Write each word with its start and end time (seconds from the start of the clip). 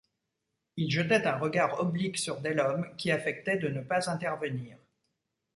Il 0.77 0.89
jetait 0.89 1.27
un 1.27 1.37
regard 1.37 1.79
oblique 1.79 2.17
sur 2.17 2.41
Delhomme, 2.41 2.87
qui 2.97 3.11
affectait 3.11 3.57
de 3.59 3.67
ne 3.67 3.81
pas 3.81 4.09
intervenir. 4.09 4.79